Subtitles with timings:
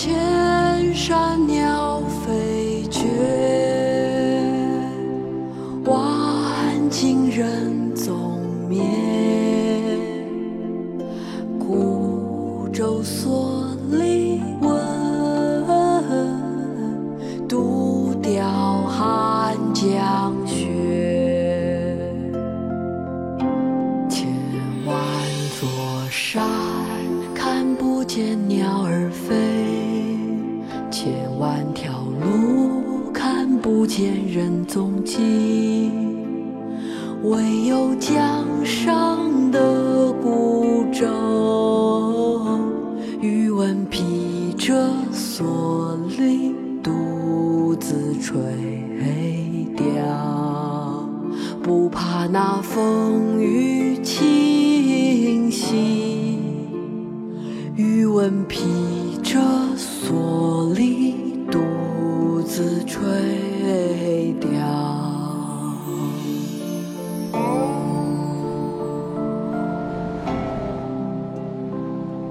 [0.00, 3.02] 千山鸟飞绝，
[5.84, 8.38] 万径人踪
[8.68, 8.78] 灭。
[11.58, 14.70] 孤舟蓑笠翁，
[17.48, 18.48] 独钓
[18.82, 20.68] 寒江雪。
[24.08, 24.28] 千
[24.86, 24.94] 万
[25.58, 25.68] 座
[26.08, 26.48] 山
[27.34, 29.34] 看不见鸟儿飞，
[33.70, 35.90] 不见人踪迹，
[37.22, 42.48] 唯有江上的孤舟，
[43.20, 44.74] 余温披着
[45.12, 48.40] 蓑笠，独自垂
[49.76, 51.06] 钓，
[51.62, 56.38] 不怕那风雨侵袭。
[57.76, 58.64] 余温披
[59.22, 59.38] 着
[59.76, 61.12] 蓑笠，
[61.50, 61.58] 独
[62.42, 64.48] 自垂钓。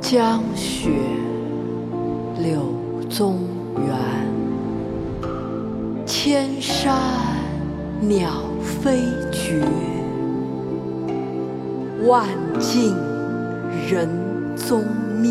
[0.00, 0.90] 江雪，
[2.42, 2.74] 柳
[3.08, 3.38] 宗
[3.76, 3.96] 元。
[6.04, 6.94] 千山
[8.00, 9.64] 鸟飞绝，
[12.06, 12.26] 万
[12.60, 12.94] 径
[13.90, 14.08] 人
[14.54, 14.84] 踪
[15.18, 15.30] 灭。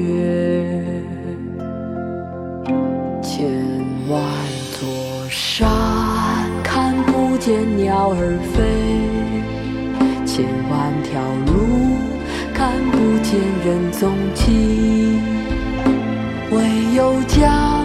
[0.00, 1.02] 月。
[3.22, 3.46] 千
[4.08, 4.20] 万
[4.72, 4.88] 座
[5.28, 5.68] 山
[6.62, 8.58] 看不见鸟儿飞，
[10.26, 11.52] 千万条路
[12.52, 15.20] 看不见人踪迹，
[16.50, 16.58] 唯
[16.94, 17.79] 有家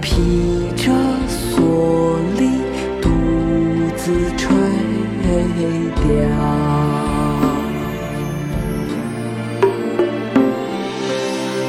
[0.00, 0.90] 披着
[1.28, 2.40] 蓑笠，
[3.02, 3.08] 独
[3.96, 4.46] 自垂
[5.96, 6.02] 钓。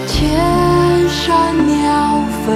[0.08, 0.09] 千
[1.09, 2.50] 山鸟飞